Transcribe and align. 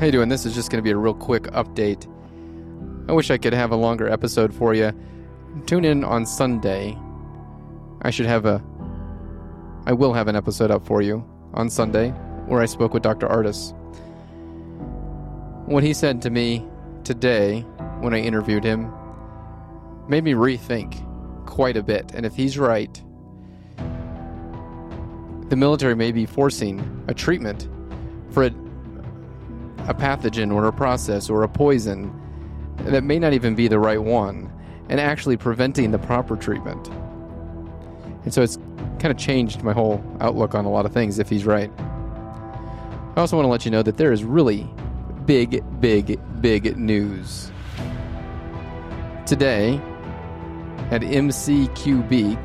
How 0.00 0.06
you 0.06 0.12
doing? 0.12 0.30
This 0.30 0.46
is 0.46 0.54
just 0.54 0.70
going 0.70 0.78
to 0.78 0.82
be 0.82 0.92
a 0.92 0.96
real 0.96 1.12
quick 1.12 1.42
update. 1.48 2.10
I 3.06 3.12
wish 3.12 3.30
I 3.30 3.36
could 3.36 3.52
have 3.52 3.70
a 3.70 3.76
longer 3.76 4.08
episode 4.08 4.54
for 4.54 4.72
you. 4.72 4.94
Tune 5.66 5.84
in 5.84 6.04
on 6.04 6.24
Sunday. 6.24 6.96
I 8.00 8.08
should 8.08 8.24
have 8.24 8.46
a 8.46 8.64
I 9.84 9.92
will 9.92 10.14
have 10.14 10.26
an 10.26 10.36
episode 10.36 10.70
up 10.70 10.86
for 10.86 11.02
you 11.02 11.22
on 11.52 11.68
Sunday 11.68 12.12
where 12.46 12.62
I 12.62 12.64
spoke 12.64 12.94
with 12.94 13.02
Dr. 13.02 13.26
Artis. 13.26 13.74
What 15.66 15.82
he 15.82 15.92
said 15.92 16.22
to 16.22 16.30
me 16.30 16.66
today 17.04 17.60
when 18.00 18.14
I 18.14 18.20
interviewed 18.20 18.64
him 18.64 18.90
made 20.08 20.24
me 20.24 20.32
rethink 20.32 20.96
quite 21.44 21.76
a 21.76 21.82
bit. 21.82 22.12
And 22.14 22.24
if 22.24 22.34
he's 22.34 22.56
right, 22.56 23.02
the 25.50 25.56
military 25.56 25.94
may 25.94 26.10
be 26.10 26.24
forcing 26.24 27.04
a 27.06 27.12
treatment 27.12 27.68
for 28.30 28.44
a 28.44 28.69
a 29.88 29.94
pathogen 29.94 30.52
or 30.52 30.66
a 30.66 30.72
process 30.72 31.30
or 31.30 31.42
a 31.42 31.48
poison 31.48 32.12
that 32.78 33.04
may 33.04 33.18
not 33.18 33.32
even 33.32 33.54
be 33.54 33.68
the 33.68 33.78
right 33.78 34.02
one 34.02 34.50
and 34.88 35.00
actually 35.00 35.36
preventing 35.36 35.90
the 35.90 35.98
proper 35.98 36.36
treatment. 36.36 36.88
And 38.24 38.34
so 38.34 38.42
it's 38.42 38.58
kind 38.98 39.06
of 39.06 39.16
changed 39.16 39.62
my 39.62 39.72
whole 39.72 40.04
outlook 40.20 40.54
on 40.54 40.64
a 40.64 40.70
lot 40.70 40.84
of 40.84 40.92
things 40.92 41.18
if 41.18 41.28
he's 41.28 41.44
right. 41.46 41.70
I 43.16 43.20
also 43.20 43.36
want 43.36 43.46
to 43.46 43.50
let 43.50 43.64
you 43.64 43.70
know 43.70 43.82
that 43.82 43.96
there 43.96 44.12
is 44.12 44.24
really 44.24 44.68
big, 45.26 45.64
big, 45.80 46.20
big 46.40 46.76
news. 46.76 47.50
Today, 49.26 49.80
at 50.90 51.02
MCBQ, 51.02 52.36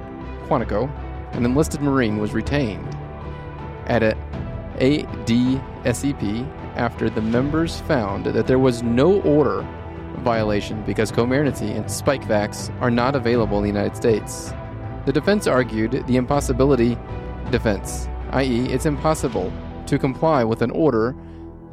Quantico, 0.47 0.89
an 1.33 1.45
enlisted 1.45 1.81
Marine 1.81 2.17
was 2.17 2.31
retained 2.31 2.95
at 3.87 4.03
a 4.03 4.15
ADSEP 4.77 6.64
after 6.75 7.09
the 7.09 7.21
members 7.21 7.81
found 7.81 8.25
that 8.25 8.47
there 8.47 8.59
was 8.59 8.83
no 8.83 9.21
order 9.21 9.65
violation 10.19 10.81
because 10.83 11.11
Comirnaty 11.11 11.75
and 11.75 11.85
Spikevax 11.85 12.69
are 12.81 12.91
not 12.91 13.15
available 13.15 13.57
in 13.57 13.63
the 13.63 13.69
United 13.69 13.95
States. 13.95 14.53
The 15.05 15.13
defense 15.13 15.47
argued 15.47 16.05
the 16.07 16.15
impossibility 16.15 16.97
defense, 17.51 18.07
i.e., 18.31 18.65
it's 18.71 18.85
impossible 18.85 19.53
to 19.85 19.99
comply 19.99 20.43
with 20.43 20.61
an 20.61 20.71
order 20.71 21.15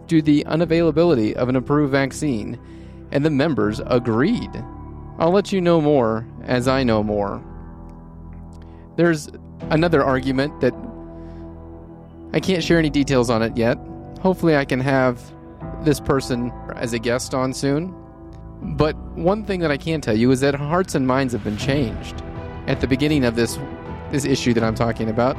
due 0.06 0.20
to 0.20 0.22
the 0.22 0.44
unavailability 0.44 1.32
of 1.34 1.48
an 1.48 1.56
approved 1.56 1.92
vaccine, 1.92 2.58
and 3.10 3.24
the 3.24 3.30
members 3.30 3.80
agreed. 3.86 4.50
I'll 5.18 5.30
let 5.30 5.52
you 5.52 5.60
know 5.60 5.80
more 5.80 6.26
as 6.42 6.68
I 6.68 6.82
know 6.82 7.02
more. 7.02 7.42
There's 8.96 9.30
another 9.70 10.04
argument 10.04 10.60
that 10.60 10.74
I 12.34 12.40
can't 12.40 12.62
share 12.62 12.78
any 12.78 12.90
details 12.90 13.30
on 13.30 13.42
it 13.42 13.56
yet, 13.56 13.78
hopefully 14.22 14.56
I 14.56 14.64
can 14.64 14.78
have 14.78 15.20
this 15.84 15.98
person 15.98 16.52
as 16.76 16.92
a 16.92 16.98
guest 16.98 17.34
on 17.34 17.52
soon. 17.52 17.94
But 18.62 18.96
one 19.16 19.44
thing 19.44 19.58
that 19.60 19.72
I 19.72 19.76
can 19.76 20.00
tell 20.00 20.16
you 20.16 20.30
is 20.30 20.40
that 20.40 20.54
hearts 20.54 20.94
and 20.94 21.06
minds 21.06 21.32
have 21.32 21.42
been 21.42 21.56
changed. 21.56 22.22
At 22.68 22.80
the 22.80 22.86
beginning 22.86 23.24
of 23.24 23.34
this 23.34 23.58
this 24.12 24.24
issue 24.24 24.52
that 24.54 24.62
I'm 24.62 24.74
talking 24.74 25.08
about, 25.08 25.36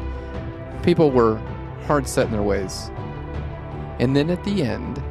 people 0.82 1.12
were 1.12 1.38
hard 1.86 2.08
set 2.08 2.26
in 2.26 2.32
their 2.32 2.42
ways. 2.42 2.92
And 4.00 4.16
then 4.16 4.30
at 4.30 4.44
the 4.44 4.64
end, 4.64 5.02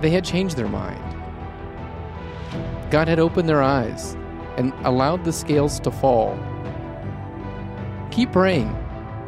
they 0.00 0.10
had 0.10 0.24
changed 0.24 0.56
their 0.56 0.68
mind. 0.68 1.02
God 2.90 3.06
had 3.06 3.18
opened 3.18 3.48
their 3.48 3.62
eyes 3.62 4.16
and 4.56 4.72
allowed 4.84 5.24
the 5.24 5.32
scales 5.32 5.78
to 5.80 5.90
fall. 5.90 6.38
Keep 8.10 8.32
praying 8.32 8.74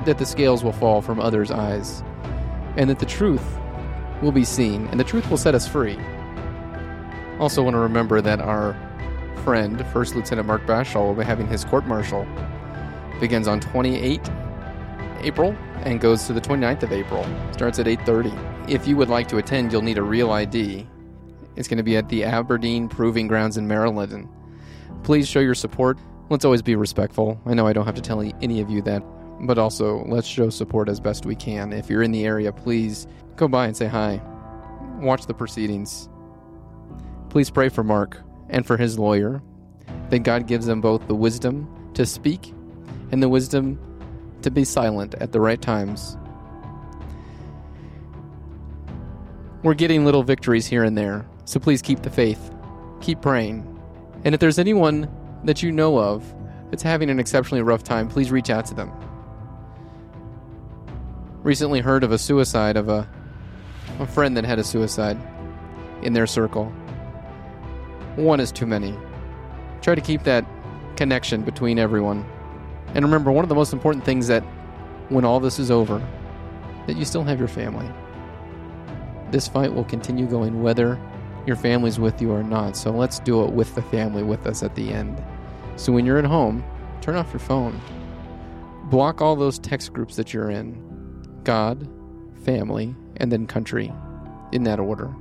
that 0.07 0.19
the 0.19 0.27
scales 0.27 0.65
will 0.65 0.73
fall 0.73 1.03
from 1.03 1.21
others' 1.21 1.51
eyes 1.51 2.03
and 2.77 2.89
that 2.89 2.99
the 2.99 3.07
truth 3.07 3.59
will 4.23 4.33
be 4.33 4.45
seen, 4.45 4.87
and 4.89 4.99
the 4.99 5.05
truth 5.05 5.29
will 5.31 5.37
set 5.37 5.55
us 5.55 5.67
free. 5.67 5.99
Also, 7.39 7.63
want 7.63 7.75
to 7.75 7.79
remember 7.79 8.21
that 8.21 8.41
our 8.41 8.75
friend, 9.45 9.85
First 9.93 10.17
Lieutenant 10.17 10.47
Mark 10.47 10.67
Bashaw, 10.67 11.07
will 11.07 11.15
be 11.15 11.25
having 11.25 11.47
his 11.47 11.65
court 11.65 11.87
martial. 11.87 12.27
Begins 13.21 13.47
on 13.47 13.61
28 13.61 14.21
April 15.21 15.57
and 15.85 16.01
goes 16.01 16.25
to 16.25 16.33
the 16.33 16.41
29th 16.41 16.83
of 16.83 16.93
April. 16.93 17.25
Starts 17.53 17.79
at 17.79 17.87
8:30. 17.87 18.33
If 18.69 18.89
you 18.89 18.97
would 18.97 19.09
like 19.09 19.29
to 19.29 19.37
attend, 19.37 19.73
you'll 19.73 19.83
need 19.83 19.99
a 19.99 20.03
real 20.03 20.31
ID. 20.31 20.87
It's 21.55 21.69
going 21.69 21.79
to 21.79 21.85
be 21.85 21.97
at 21.97 22.09
the 22.09 22.25
Aberdeen 22.25 22.89
Proving 22.89 23.27
Grounds 23.29 23.57
in 23.57 23.69
Maryland. 23.69 24.13
And 24.13 24.29
please 25.05 25.29
show 25.29 25.41
your 25.41 25.55
support. 25.55 25.99
Let's 26.29 26.45
always 26.45 26.63
be 26.63 26.75
respectful. 26.75 27.41
I 27.47 27.55
know 27.55 27.67
I 27.67 27.73
don't 27.73 27.87
have 27.87 27.95
to 27.95 28.03
tell 28.03 28.21
any 28.43 28.61
of 28.61 28.69
you 28.69 28.83
that, 28.83 29.03
but 29.41 29.59
also 29.59 30.05
let's 30.07 30.27
show 30.27 30.51
support 30.51 30.89
as 30.89 31.01
best 31.01 31.27
we 31.27 31.35
can. 31.35 31.73
If 31.73 31.91
you're 31.91 32.03
in 32.03 32.13
the 32.13 32.25
area, 32.25 32.53
please 32.53 33.07
go 33.37 33.49
by 33.49 33.67
and 33.67 33.77
say 33.77 33.87
hi. 33.87 34.21
Watch 35.01 35.27
the 35.27 35.35
proceedings. 35.35 36.09
Please 37.29 37.51
pray 37.51 37.69
for 37.69 37.85
Mark 37.85 38.23
and 38.49 38.67
for 38.67 38.77
his 38.77 38.99
lawyer 38.99 39.43
that 40.11 40.21
God 40.21 40.47
gives 40.47 40.67
them 40.67 40.81
both 40.81 41.07
the 41.07 41.15
wisdom 41.15 41.69
to 41.95 42.07
speak 42.07 42.55
and 43.11 43.23
the 43.23 43.29
wisdom 43.29 43.79
to 44.43 44.51
be 44.51 44.65
silent 44.65 45.15
at 45.17 45.33
the 45.33 45.41
right 45.41 45.61
times. 45.61 46.17
We're 49.63 49.75
getting 49.75 50.05
little 50.05 50.23
victories 50.23 50.67
here 50.67 50.85
and 50.85 50.97
there, 50.97 51.27
so 51.45 51.59
please 51.59 51.83
keep 51.83 52.03
the 52.03 52.11
faith. 52.11 52.53
Keep 53.01 53.21
praying. 53.21 53.73
And 54.25 54.35
if 54.35 54.41
there's 54.41 54.59
anyone 54.59 55.11
that 55.45 55.63
you 55.63 55.73
know 55.73 55.99
of 55.99 56.35
that's 56.71 56.83
having 56.83 57.11
an 57.11 57.19
exceptionally 57.19 57.63
rough 57.63 57.83
time, 57.83 58.09
please 58.09 58.31
reach 58.31 58.51
out 58.51 58.67
to 58.67 58.75
them. 58.75 58.93
Recently 61.47 61.79
heard 61.79 62.03
of 62.03 62.11
a 62.11 62.19
suicide 62.19 62.77
of 62.77 62.89
a 62.89 63.09
a 64.01 64.07
friend 64.09 64.37
that 64.37 64.45
had 64.45 64.59
a 64.59 64.65
suicide 64.65 65.17
in 66.03 66.13
their 66.13 66.27
circle. 66.27 66.73
One 68.17 68.41
is 68.41 68.51
too 68.51 68.67
many. 68.67 68.99
Try 69.81 69.95
to 69.95 70.01
keep 70.01 70.25
that 70.25 70.45
connection 70.97 71.43
between 71.43 71.79
everyone. 71.79 72.29
And 72.95 73.05
remember, 73.05 73.31
one 73.31 73.45
of 73.45 73.49
the 73.49 73.55
most 73.55 73.73
important 73.73 74.05
things 74.05 74.27
that 74.27 74.43
when 75.09 75.25
all 75.25 75.39
this 75.39 75.61
is 75.61 75.71
over, 75.71 76.05
that 76.89 76.97
you 76.97 77.05
still 77.05 77.23
have 77.23 77.39
your 77.39 77.47
family. 77.47 77.89
This 79.31 79.47
fight 79.47 79.73
will 79.73 79.85
continue 79.85 80.27
going 80.27 80.65
whether 80.65 80.99
your 81.47 81.55
family's 81.55 82.01
with 82.01 82.21
you 82.21 82.33
or 82.33 82.43
not. 82.43 82.77
So 82.77 82.91
let's 82.91 83.21
do 83.21 83.45
it 83.45 83.53
with 83.53 83.73
the 83.77 83.83
family 83.83 84.25
with 84.25 84.49
us 84.49 84.65
at 84.65 84.75
the 84.75 84.93
end. 84.93 85.23
So 85.77 85.93
when 85.93 86.07
you're 86.07 86.19
at 86.19 86.25
home, 86.25 86.65
turn 87.03 87.15
off 87.15 87.33
your 87.33 87.39
phone. 87.39 87.81
Block 88.87 89.21
all 89.23 89.37
those 89.37 89.61
text 89.61 89.93
groups 89.93 90.17
that 90.17 90.35
you're 90.35 90.51
in. 90.51 90.86
God, 91.47 91.89
family, 92.45 92.95
and 93.19 93.31
then 93.31 93.47
country 93.47 93.93
in 94.51 94.65
that 94.65 94.81
order. 94.81 95.15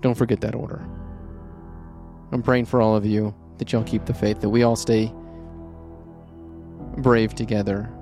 Don't 0.00 0.14
forget 0.14 0.40
that 0.40 0.54
order. 0.54 0.82
I'm 2.32 2.42
praying 2.42 2.64
for 2.64 2.80
all 2.80 2.96
of 2.96 3.04
you 3.04 3.34
that 3.58 3.70
y'all 3.70 3.84
keep 3.84 4.06
the 4.06 4.14
faith, 4.14 4.40
that 4.40 4.48
we 4.48 4.62
all 4.62 4.76
stay 4.76 5.12
brave 6.96 7.34
together, 7.34 7.92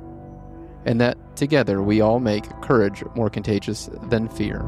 and 0.86 1.00
that 1.00 1.18
together 1.36 1.82
we 1.82 2.00
all 2.00 2.20
make 2.20 2.48
courage 2.62 3.02
more 3.16 3.28
contagious 3.28 3.90
than 4.04 4.28
fear. 4.28 4.62